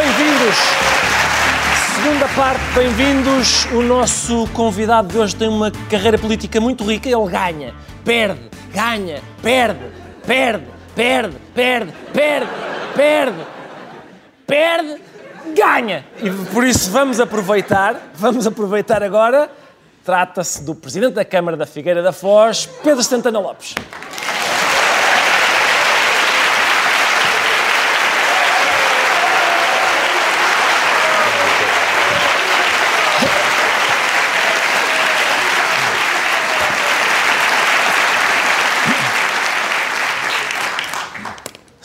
[0.00, 0.56] bem-vindos.
[1.94, 3.66] Segunda parte, bem-vindos.
[3.66, 7.06] O nosso convidado de hoje tem uma carreira política muito rica.
[7.06, 8.40] Ele ganha, perde,
[8.72, 9.80] ganha, perde,
[10.26, 12.48] perde, perde, perde, perde,
[12.96, 13.38] perde,
[14.46, 15.02] perde,
[15.54, 16.06] ganha.
[16.22, 19.50] E por isso vamos aproveitar, vamos aproveitar agora.
[20.02, 23.74] Trata-se do Presidente da Câmara da Figueira da Foz, Pedro Santana Lopes.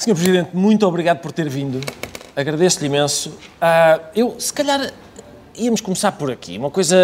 [0.05, 1.81] Senhor Presidente, muito obrigado por ter vindo.
[2.35, 3.33] Agradeço-lhe imenso.
[3.59, 4.91] Ah, eu, se calhar,
[5.57, 6.59] íamos começar por aqui.
[6.59, 6.95] Uma coisa,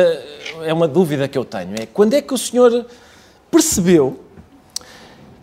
[0.63, 1.73] é uma dúvida que eu tenho.
[1.81, 2.85] É quando é que o senhor
[3.49, 4.19] percebeu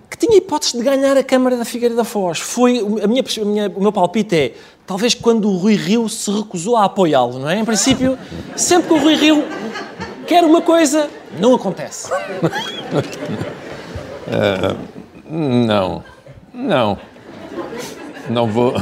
[0.09, 2.38] que tinha hipótese de ganhar a Câmara da Figueira da Foz?
[2.38, 4.54] Foi, a minha, a minha- o meu palpite é,
[4.87, 7.59] talvez quando o Rui Rio se recusou a apoiá-lo, não é?
[7.59, 8.16] Em princípio,
[8.54, 9.43] sempre que o Rui Rio
[10.29, 11.10] quer uma coisa,
[11.41, 12.09] não acontece.
[15.30, 16.02] Não,
[16.54, 16.99] não.
[18.28, 18.74] Não vou.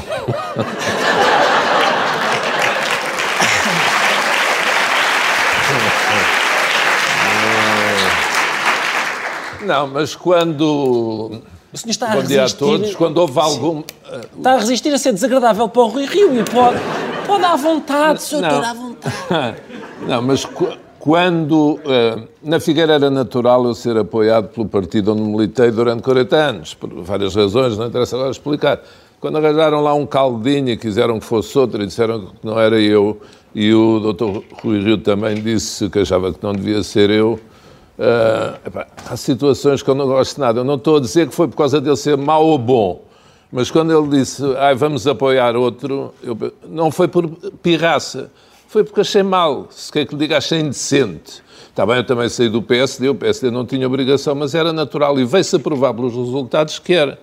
[9.62, 11.42] Não, mas quando.
[11.72, 12.58] O senhor está a Bom dia a resistir...
[12.58, 12.94] todos.
[12.94, 13.82] Quando houve algum.
[14.36, 16.78] Está a resistir a ser desagradável para o Rui Rio e pode,
[17.26, 19.56] pode à vontade, senhor à vontade.
[20.06, 20.46] Não, mas
[21.06, 21.78] quando.
[21.86, 26.74] eh, na Figueira era natural eu ser apoiado pelo partido onde militei durante 40 anos,
[26.74, 28.80] por várias razões, não interessa agora explicar.
[29.20, 32.80] Quando arranjaram lá um caldinho e quiseram que fosse outro e disseram que não era
[32.80, 33.20] eu,
[33.54, 37.38] e o doutor Rui Rio também disse que achava que não devia ser eu.
[38.00, 40.58] eh, epá, há situações que eu não gosto de nada.
[40.60, 43.00] Eu não estou a dizer que foi por causa dele ser mau ou bom,
[43.52, 46.36] mas quando ele disse, ai, vamos apoiar outro, eu,
[46.68, 47.28] não foi por
[47.62, 48.28] pirraça,
[48.68, 49.68] foi porque achei mal.
[49.70, 51.42] Se quer que lhe diga, achei indecente.
[51.68, 55.18] Está bem, eu também saí do PSD, o PSD não tinha obrigação, mas era natural
[55.20, 57.18] e veio-se a provar pelos resultados que era.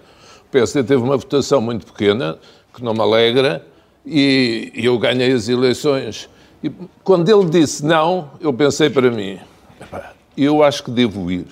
[0.47, 2.37] O PSD teve uma votação muito pequena,
[2.73, 3.65] que não me alegra,
[4.05, 6.29] e, eu ganhei as eleições.
[6.63, 6.71] E
[7.03, 9.39] quando ele disse não, eu pensei para mim,
[9.81, 11.47] "Epá, eu acho que devo ir.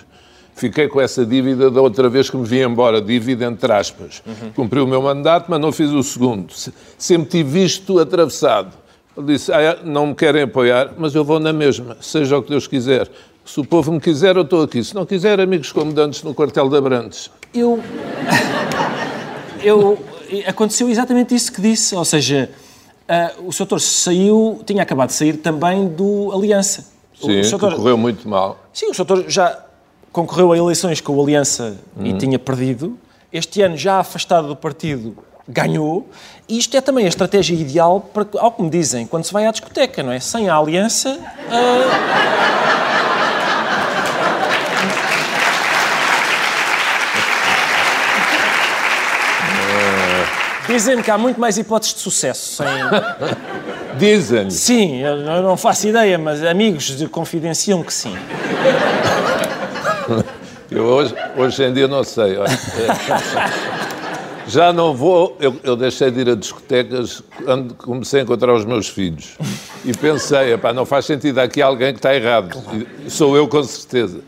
[0.54, 4.22] Fiquei com essa dívida da outra vez que me vim embora, dívida entre aspas.
[4.56, 6.54] Cumpri o meu mandato, mas não fiz o segundo.
[6.54, 8.78] Se- Sempre tive isto atravessado.
[9.18, 12.44] Ele disse, ah, é, não me querem apoiar, mas eu vou na mesma, seja o
[12.44, 13.10] que Deus quiser.
[13.46, 14.84] Se o povo me quiser, eu estou aqui.
[14.84, 17.30] Se não quiser, amigos comandantes no quartel de Abrantes.
[17.54, 17.80] Eu.
[19.64, 19.98] Eu.
[20.48, 22.50] Aconteceu exatamente isso que disse, ou seja,
[23.08, 23.60] ah, o Sr.
[23.60, 26.88] Doutor saiu, tinha acabado de sair também do Aliança.
[27.22, 27.52] O Sim, Sr.
[27.56, 28.58] que Doutor- correu muito mal.
[28.74, 29.04] Sim, o Sr.
[29.06, 29.60] Doutor já
[30.12, 32.98] concorreu a eleições com o Aliança e tinha perdido.
[33.32, 35.18] Este ano, já afastado do partido,
[35.52, 36.08] ganhou.
[36.48, 39.46] E isto é também a estratégia ideal para, ao que me dizem, quando se vai
[39.46, 40.20] à discoteca, não é?
[40.20, 41.18] Sem a Aliança.
[41.50, 42.92] ah,
[50.68, 52.68] Dizem-me que há muito mais hipóteses de sucesso sem.
[53.98, 54.50] Dizem.
[54.50, 58.16] Sim, eu não faço ideia, mas amigos de- confidenciam que sim.
[60.72, 62.38] Eu hoje, hoje em dia não sei.
[64.52, 65.38] Já não vou.
[65.40, 69.38] Eu, eu deixei de ir a discotecas quando comecei a encontrar os meus filhos.
[69.86, 72.62] E pensei, epá, não faz sentido, há aqui alguém que está errado.
[73.08, 74.20] Sou eu, com certeza.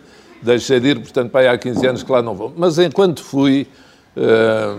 [0.41, 2.53] Deixei de ir, portanto, pá, há 15 anos que lá não vou.
[2.55, 3.67] Mas enquanto fui.
[4.15, 4.77] ah,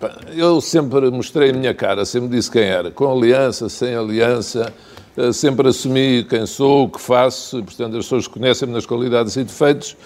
[0.00, 4.72] pá, eu sempre mostrei a minha cara, sempre disse quem era, com aliança, sem aliança,
[5.16, 9.36] eh, sempre assumi quem sou, o que faço, e, portanto as pessoas conhecem-me nas qualidades
[9.36, 9.96] e defeitos,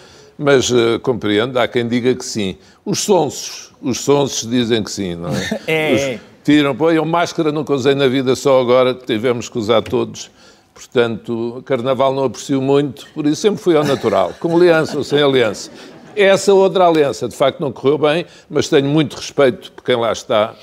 [0.43, 2.57] mas eh, compreendo, há quem diga que sim.
[2.85, 5.61] Os sonsos, os sonsos dizem que sim, não é?
[5.69, 6.15] É.
[6.15, 10.31] Os- tiram, põe eu máscara, nunca usei na vida, só agora tivemos que usar todos.
[10.73, 15.23] Portanto, carnaval não aprecio muito, por isso sempre fui ao natural, com aliança ou sem
[15.23, 15.71] aliança.
[16.17, 20.11] Essa outra aliança, de facto, não correu bem, mas tenho muito respeito por quem lá
[20.11, 20.55] está.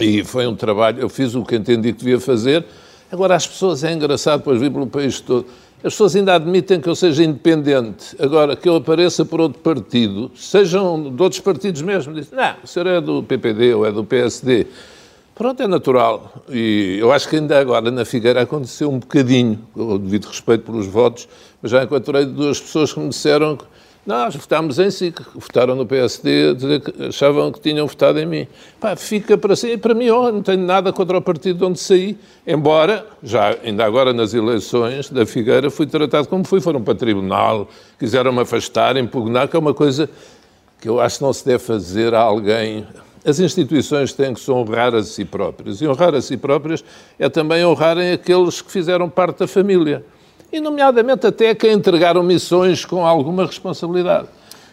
[0.00, 2.64] E foi um trabalho, eu fiz o que entendi que devia fazer.
[3.10, 5.46] Agora, as pessoas, é engraçado, depois vir pelo país todo,
[5.78, 8.16] as pessoas ainda admitem que eu seja independente.
[8.18, 12.66] Agora, que eu apareça por outro partido, sejam de outros partidos mesmo, dizem, não, o
[12.66, 14.66] senhor é do PPD ou é do PSD.
[15.36, 16.42] Pronto, é natural.
[16.48, 20.64] E eu acho que ainda agora na Figueira aconteceu um bocadinho, com o devido respeito
[20.64, 21.28] pelos votos,
[21.62, 23.64] mas já encontrei duas pessoas que me disseram que
[24.08, 26.56] nós votámos em si, votaram no PSD,
[27.10, 28.48] achavam que tinham votado em mim.
[28.80, 29.76] Pá, fica para si.
[29.76, 32.16] Para mim, eu não tenho nada contra o partido de onde saí,
[32.46, 36.58] embora, já ainda agora nas eleições da Figueira, fui tratado como fui.
[36.58, 37.68] Foram para tribunal,
[37.98, 40.08] quiseram-me afastar, impugnar, que é uma coisa
[40.80, 42.86] que eu acho que não se deve fazer a alguém
[43.26, 45.82] as instituições têm que se honrar a si próprias.
[45.82, 46.82] E honrar a si próprias
[47.18, 50.02] é também honrarem aqueles que fizeram parte da família.
[50.50, 54.28] E, nomeadamente, até que entregaram missões com alguma responsabilidade.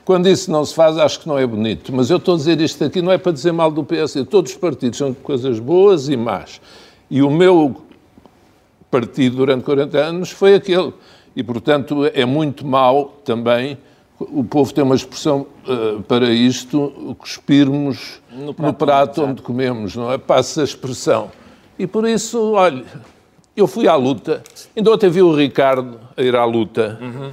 [0.06, 1.92] Quando isso não se faz, acho que não é bonito.
[1.92, 4.26] Mas eu estou a dizer isto aqui não é para dizer mal do PSD.
[4.26, 6.62] Todos os partidos são coisas boas e más.
[7.10, 7.76] E o meu
[8.90, 10.94] partido durante 40 anos foi aquele.
[11.36, 13.78] E, portanto, é muito mal também.
[14.18, 19.96] O povo tem uma expressão uh, para isto, cuspirmos no prato, no prato onde comemos,
[19.96, 20.18] não é?
[20.18, 21.30] Passa a expressão.
[21.78, 22.86] E por isso, olha,
[23.56, 24.44] eu fui à luta.
[24.76, 27.00] Ainda ontem vi o Ricardo a ir à luta.
[27.02, 27.32] Uhum.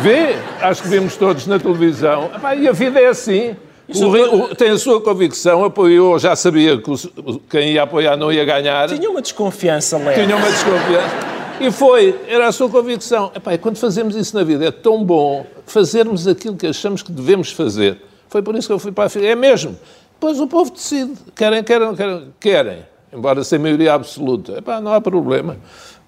[0.00, 2.30] Vê, acho que vimos todos na televisão.
[2.58, 3.56] E a vida é assim.
[3.88, 8.32] O, o, tem a sua convicção, apoiou, já sabia que o, quem ia apoiar não
[8.32, 8.88] ia ganhar.
[8.88, 10.14] Tinha uma desconfiança, Léo.
[10.14, 11.34] Tinha uma desconfiança.
[11.60, 13.30] E foi, era a sua convicção.
[13.34, 17.52] Epá, quando fazemos isso na vida, é tão bom fazermos aquilo que achamos que devemos
[17.52, 17.98] fazer.
[18.28, 19.28] Foi por isso que eu fui para a filha.
[19.28, 19.78] É mesmo.
[20.18, 21.12] Pois o povo decide.
[21.34, 22.34] Querem, querem, querem.
[22.40, 22.93] querem.
[23.14, 24.58] Embora sem maioria absoluta.
[24.58, 25.56] Epá, não há problema.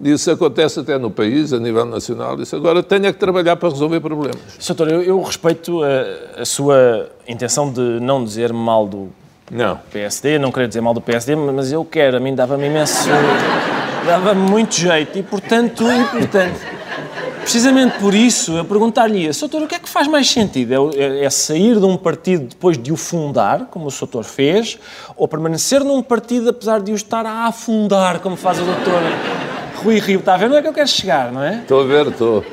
[0.01, 2.41] Isso acontece até no país, a nível nacional.
[2.41, 4.41] Isso agora tenha que trabalhar para resolver problemas.
[4.59, 9.09] Soutor, eu, eu respeito a, a, sua intenção de não dizer mal do
[9.51, 9.79] não.
[9.93, 13.09] PSD, não querer dizer mal do PSD, mas eu quero, a mim dava-me imenso.
[14.05, 16.76] dava-me muito jeito e, portanto, e, portanto
[17.47, 20.93] precisamente por isso, eu perguntar-lhe, Soutor, o que é que faz mais sentido?
[20.97, 24.77] É, é, é, sair de um partido depois de o fundar, como o Soutor fez,
[25.17, 29.01] ou permanecer num partido apesar de o estar a afundar, como faz o doutor
[29.77, 30.51] Rui Rio, está a ver?
[30.51, 31.61] Não é que eu quero chegar, não é?
[31.61, 32.45] Estou a ver, estou.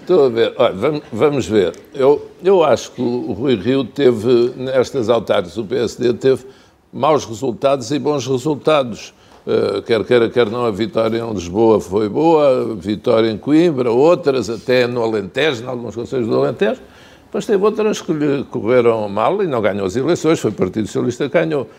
[0.00, 0.54] Estou a ver.
[0.56, 1.74] Olha, vamos, vamos ver.
[1.92, 6.46] Eu, eu acho que o Rui Rio teve, nestas autárquicas, o PSD teve
[6.90, 9.12] maus resultados e bons resultados.
[9.46, 13.92] Uh, quer queira, quer não, a vitória em Lisboa foi boa, a vitória em Coimbra,
[13.92, 16.80] outras até no Alentejo, em alguns conselhos do Alentejo.
[17.26, 20.86] Depois teve outras que lhe correram mal e não ganhou as eleições, foi o Partido
[20.86, 21.70] Socialista que ganhou.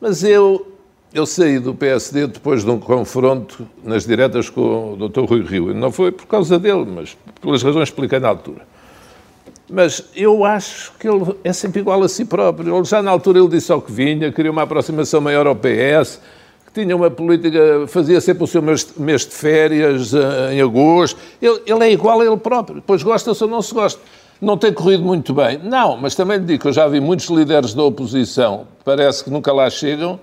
[0.00, 0.64] Mas eu,
[1.12, 5.24] eu saí do PSD depois de um confronto nas diretas com o Dr.
[5.24, 5.74] Rui Rio.
[5.74, 8.64] Não foi por causa dele, mas pelas razões que expliquei na altura.
[9.68, 12.76] Mas eu acho que ele é sempre igual a si próprio.
[12.76, 16.20] Ele, já na altura ele disse ao que vinha, queria uma aproximação maior ao PS,
[16.68, 21.18] que tinha uma política, fazia sempre o seu mês, mês de férias uh, em agosto.
[21.40, 22.76] Ele, ele, é igual a ele próprio.
[22.76, 24.00] Depois gosta-se ou não se gosta.
[24.40, 25.58] Não tem corrido muito bem.
[25.58, 29.30] Não, mas também lhe digo que eu já vi muitos líderes da oposição, parece que
[29.30, 30.20] nunca lá chegam,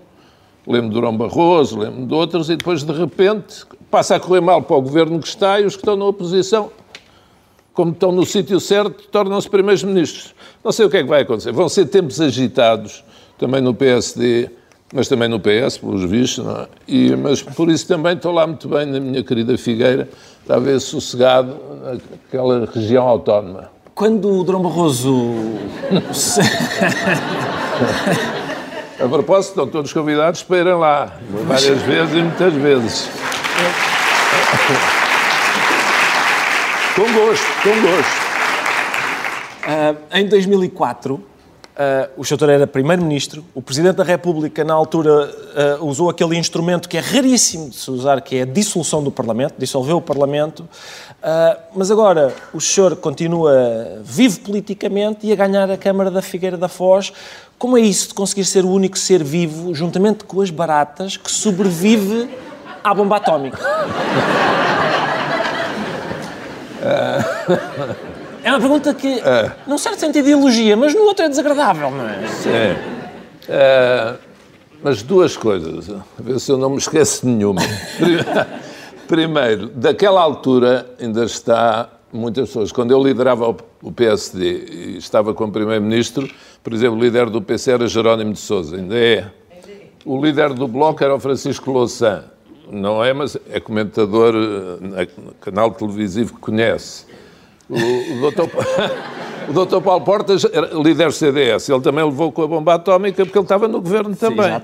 [0.67, 4.61] lembro de Durão Barroso, lembro de outros, e depois, de repente, passa a correr mal
[4.61, 6.69] para o governo que está e os que estão na oposição,
[7.73, 10.35] como estão no sítio certo, tornam-se primeiros-ministros.
[10.63, 11.51] Não sei o que é que vai acontecer.
[11.51, 13.03] Vão ser tempos agitados,
[13.37, 14.49] também no PSD,
[14.95, 16.67] mas também no PS, pelos vistos, não é?
[16.87, 20.07] E, mas por isso também estou lá muito bem na minha querida Figueira,
[20.61, 23.69] ver sossegado naquela região autónoma.
[23.93, 25.33] Quando o Durão Barroso...
[28.97, 31.11] A propósito, estão todos convidados para irem lá,
[31.45, 33.09] várias vezes e muitas vezes.
[36.95, 38.23] com gosto, com gosto.
[39.67, 41.21] Uh, em 2004,
[41.75, 45.29] uh, o Soutor era Primeiro-Ministro, o Presidente da República, na altura,
[45.79, 49.11] uh, usou aquele instrumento que é raríssimo de se usar, que é a dissolução do
[49.11, 50.67] Parlamento, dissolveu o Parlamento,
[51.75, 56.67] mas agora o senhor continua vivo politicamente e a ganhar a Câmara da Figueira da
[56.67, 57.11] Foz,
[57.57, 61.31] como é isso de conseguir ser o único ser vivo, juntamente com as baratas, que
[61.31, 62.29] sobrevive
[62.83, 63.57] à bomba atómica?
[68.45, 69.23] É uma pergunta que,
[69.65, 72.27] num certo sentido, elogia, mas no outro é desagradável, não é?
[72.27, 72.49] Sim.
[73.49, 74.13] É,
[74.83, 77.63] mas duas coisas, a ver se eu não me esqueço de nenhuma.
[79.07, 82.71] Primeiro, daquela altura ainda está muitas pessoas.
[82.71, 86.29] Quando eu liderava o PSD e estava como Primeiro-Ministro,
[86.63, 89.25] por exemplo, o líder do PC era Jerónimo de Sousa, ainda é.
[90.05, 92.25] O líder do Bloco era o Francisco Louçã.
[92.71, 97.05] Não é, mas é comentador eh, no canal televisivo que conhece.
[97.69, 98.49] O, o, doutor,
[99.49, 101.69] o doutor Paulo Portas era líder CDS.
[101.69, 104.59] Ele também levou com a bomba atómica porque ele estava no governo também.
[104.59, 104.63] Sim,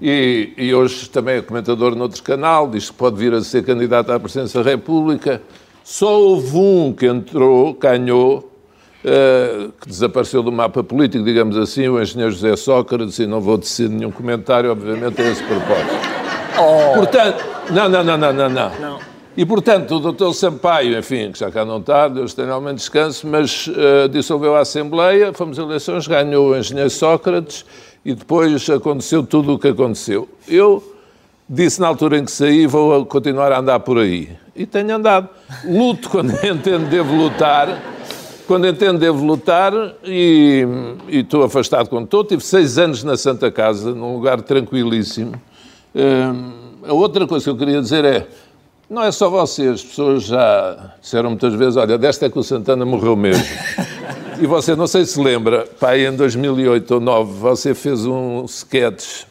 [0.00, 4.12] e, e, hoje também é comentador noutro canal, diz que pode vir a ser candidato
[4.12, 5.42] à presidência da República.
[5.82, 8.52] Só houve um que entrou, ganhou,
[9.04, 13.58] uh, que desapareceu do mapa político, digamos assim, o engenheiro José Sócrates, e não vou
[13.58, 15.96] dizer nenhum comentário, obviamente, a esse propósito.
[16.60, 16.94] Oh.
[16.94, 18.70] Portanto, não, não, não, não, não, não.
[18.80, 19.17] não.
[19.38, 22.80] E, portanto, o doutor Sampaio, enfim, que já cá não está, Deus tenha aumento de
[22.80, 27.64] descanso, mas uh, dissolveu a Assembleia, fomos a eleições, ganhou o engenheiro Sócrates
[28.04, 30.28] e depois aconteceu tudo o que aconteceu.
[30.48, 30.82] Eu
[31.48, 34.28] disse na altura em que saí, vou continuar a andar por aí.
[34.56, 35.28] E tenho andado.
[35.64, 37.80] Luto quando entendo devo lutar,
[38.44, 40.66] quando entendo devo lutar e,
[41.06, 42.24] e estou afastado quando estou.
[42.24, 45.40] Tive seis anos na Santa Casa, num lugar tranquilíssimo.
[45.94, 48.26] Hum, a outra coisa que eu queria dizer é,
[48.88, 52.42] não é só vocês, as pessoas já disseram muitas vezes, olha, desta é que o
[52.42, 53.44] Santana morreu mesmo.
[54.40, 59.28] e você, não sei se lembra, pai, em 2008 ou 2009, você fez um sketch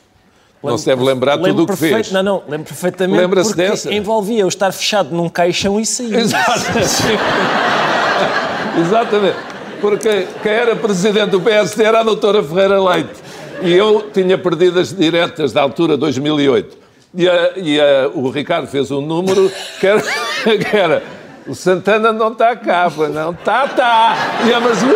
[0.63, 2.11] não se deve lembrar tudo o que fez.
[2.11, 3.19] Não, não, lembro perfeitamente.
[3.19, 3.93] Lembra-se dessa?
[3.93, 6.15] envolvia eu estar fechado num caixão e sair.
[6.15, 6.81] Exatamente.
[8.81, 9.37] Exatamente.
[9.79, 13.13] Porque quem era presidente do PSD era a doutora Ferreira Leite.
[13.61, 16.86] E eu tinha perdido as diretas da altura 2008.
[17.13, 20.01] E, a, e a, o Ricardo fez um número que era,
[20.43, 21.03] que era
[21.47, 23.31] o Santana não está cá, não.
[23.31, 24.15] Está, está.
[24.45, 24.87] E a mas, uh!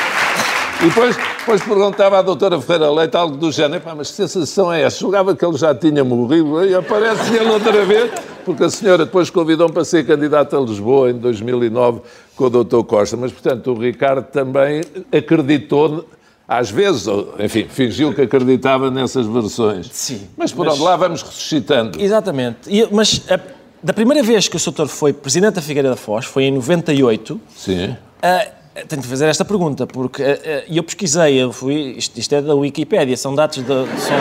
[0.81, 4.81] E depois, depois perguntava à doutora Ferreira Leite algo do género, mas que sensação é
[4.81, 4.97] essa?
[4.99, 8.11] Julgava que ele já tinha morrido e aparece ele outra vez,
[8.43, 12.01] porque a senhora depois convidou-me para ser candidata a Lisboa em 2009
[12.35, 13.15] com o doutor Costa.
[13.15, 14.81] Mas, portanto, o Ricardo também
[15.15, 16.03] acreditou
[16.47, 17.05] às vezes,
[17.39, 19.87] enfim, fingiu que acreditava nessas versões.
[19.91, 20.27] Sim.
[20.35, 20.73] Mas por mas...
[20.73, 22.01] onde lá vamos ressuscitando.
[22.01, 22.57] Exatamente.
[22.67, 23.39] E, mas a,
[23.83, 27.39] da primeira vez que o Soutor foi presidente da Figueira da Foz, foi em 98.
[27.55, 27.91] Sim.
[27.91, 30.37] Uh, tenho de fazer esta pergunta, porque uh,
[30.69, 33.85] eu pesquisei, eu fui, isto, isto, é da Wikipédia, são dados da.
[33.97, 34.17] São,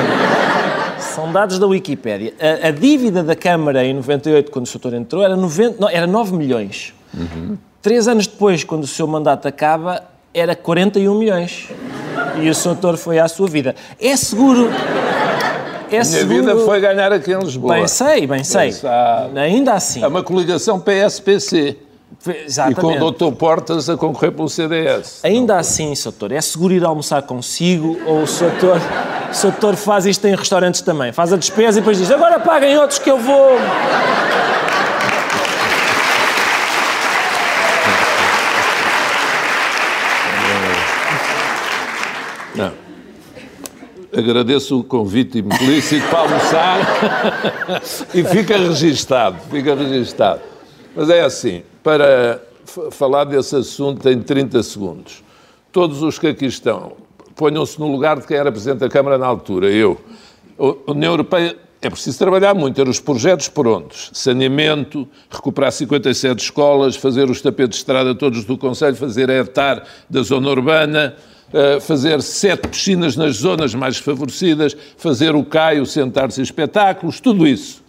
[1.14, 2.34] são dados da Wikipédia.
[2.40, 6.06] A, a, dívida da Câmara em 98, quando o Soutor entrou, era, 90, não, era
[6.06, 6.94] 9 milhões.
[7.12, 7.56] Uhum.
[7.82, 11.68] Três anos depois, quando o seu mandato acaba, era 41 milhões.
[12.40, 13.74] E o Soutor foi à sua vida.
[14.00, 14.70] É seguro.
[15.88, 16.42] É Minha seguro...
[16.42, 17.74] vida foi ganhar aqui em Lisboa.
[17.74, 18.72] Bem sei, bem sei.
[19.34, 20.02] Ainda assim.
[20.02, 21.76] É uma coligação PSPC.
[22.26, 22.78] Exatamente.
[22.78, 23.36] E com o Dr.
[23.36, 25.20] Portas a concorrer pelo CDS.
[25.24, 25.60] Ainda não.
[25.60, 28.78] assim, Soutor, é seguro ir almoçar consigo ou o Soutor,
[29.30, 31.12] o Soutor faz isto em restaurantes também?
[31.12, 33.58] Faz a despesa e depois diz, agora paguem outros que eu vou...
[42.54, 42.72] Não.
[44.12, 46.78] Agradeço o convite implícito para almoçar
[48.12, 50.40] e fica registado, fica registado.
[50.94, 52.42] Mas é assim, para
[52.90, 55.22] falar desse assunto em 30 segundos,
[55.72, 56.92] todos os que aqui estão,
[57.34, 59.98] ponham-se no lugar de quem era Presidente da Câmara na altura, eu.
[60.58, 64.10] A União Europeia é preciso trabalhar muito, ter os projetos prontos.
[64.12, 69.86] Saneamento, recuperar 57 escolas, fazer os tapetes de estrada todos do Conselho, fazer a ETAR
[70.08, 71.16] da zona urbana,
[71.52, 77.46] eh, fazer sete piscinas nas zonas mais favorecidas, fazer o CAI, o Sentar-se Espetáculos, tudo
[77.46, 77.82] isso.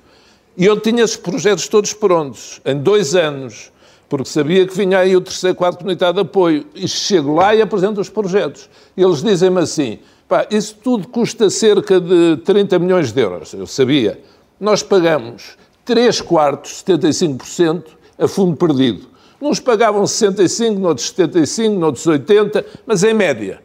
[0.57, 3.71] E eu tinha esses projetos todos prontos, em dois anos,
[4.11, 6.65] porque sabia que vinha aí o terceiro quadro comunitário de apoio.
[6.75, 8.69] E chego lá e apresento os projetos.
[8.97, 13.53] E eles dizem-me assim, pá, isso tudo custa cerca de 30 milhões de euros.
[13.53, 14.19] Eu sabia.
[14.59, 17.85] Nós pagamos 3 quartos, 75%,
[18.19, 19.07] a fundo perdido.
[19.41, 23.61] Uns pagavam 65, noutros 75, noutros 80, mas em média.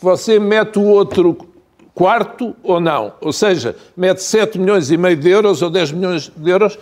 [0.00, 1.36] Você mete o outro
[1.94, 3.12] quarto ou não.
[3.20, 6.78] Ou seja, mete 7 milhões e meio de euros ou 10 milhões de euros.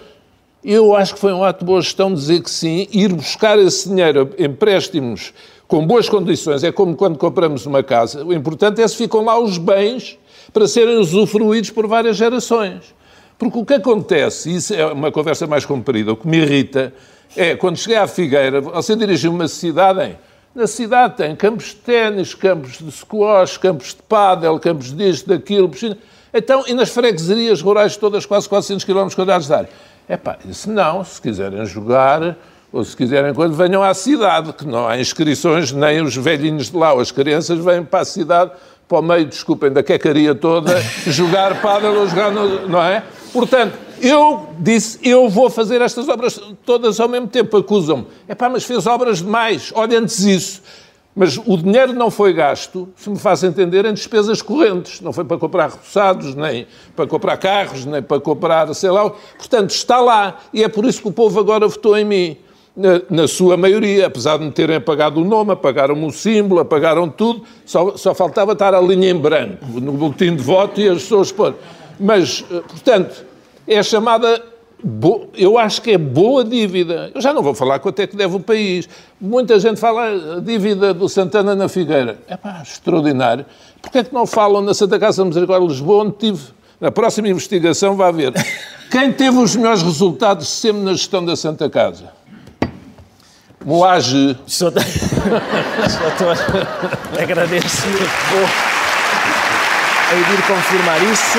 [0.64, 3.88] Eu acho que foi um ato de boa gestão dizer que sim, ir buscar esse
[3.88, 5.32] dinheiro, empréstimos
[5.68, 6.64] com boas condições.
[6.64, 8.24] É como quando compramos uma casa.
[8.24, 10.18] O importante é se ficam lá os bens
[10.52, 12.94] para serem usufruídos por várias gerações.
[13.38, 16.92] Porque o que acontece, e isso é uma conversa mais comprida, o que me irrita
[17.36, 20.16] é, quando cheguei à Figueira, você dirigiu uma cidade em...
[20.54, 25.68] Na cidade tem campos de ténis, campos de squash, campos de pádel, campos disto, daquilo,
[25.68, 25.96] piscina.
[26.34, 29.68] Então, e nas freguesarias rurais todas, quase 400 km quadrados de área?
[30.08, 32.36] É pá, isso não, se quiserem jogar,
[32.72, 36.76] ou se quiserem coisa, venham à cidade, que não há inscrições, nem os velhinhos de
[36.76, 38.52] lá, ou as crianças vêm para a cidade,
[38.88, 43.02] para o meio, desculpem, da quecaria toda, jogar pádel ou jogar, no, não é?
[43.32, 47.56] Portanto, eu disse, eu vou fazer estas obras todas ao mesmo tempo.
[47.56, 48.06] Acusam-me.
[48.26, 49.72] É pá, mas fez obras demais.
[49.74, 50.62] Olha antes isso.
[51.18, 55.00] Mas o dinheiro não foi gasto, se me faz entender, em despesas correntes.
[55.00, 59.10] Não foi para comprar repousados, nem para comprar carros, nem para comprar, sei lá.
[59.36, 60.38] Portanto, está lá.
[60.54, 62.36] E é por isso que o povo agora votou em mim.
[62.76, 67.08] Na, na sua maioria, apesar de me terem apagado o nome, apagaram-me o símbolo, apagaram
[67.08, 71.02] tudo, só, só faltava estar a linha em branco no boletim de voto e as
[71.02, 71.56] pessoas pôr.
[71.98, 73.24] Mas, eh, portanto,
[73.66, 74.40] é chamada.
[75.36, 77.10] Eu acho que é boa dívida.
[77.14, 78.88] Eu já não vou falar quanto é que deve o país.
[79.20, 82.18] Muita gente fala a dívida do Santana na Figueira.
[82.28, 83.44] É pá, extraordinário.
[83.82, 86.42] Porquê é que não falam na Santa Casa Misericórdia de Lisboa, onde tive.
[86.80, 88.32] Na próxima investigação vai ver.
[88.88, 92.12] Quem teve os melhores resultados sempre na gestão da Santa Casa?
[93.64, 94.38] Moage.
[94.60, 96.38] Doutor,
[97.20, 97.88] agradeço.
[100.12, 101.38] em vir confirmar isso.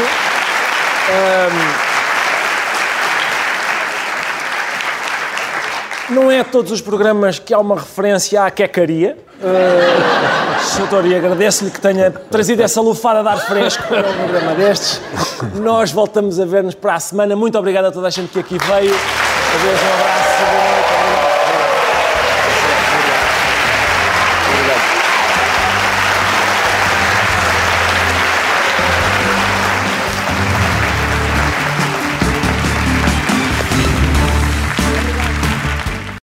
[6.12, 9.18] Não é todos os programas que há uma referência à quecaria.
[9.42, 10.78] Uh.
[10.78, 15.02] Doutor, e agradeço-lhe que tenha trazido essa lufada de ar fresco para um programa destes.
[15.56, 17.36] Nós voltamos a ver-nos para a semana.
[17.36, 18.94] Muito obrigado a toda a gente que aqui veio.
[18.94, 20.89] Adeus, um abraço.